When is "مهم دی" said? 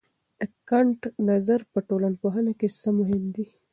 2.99-3.45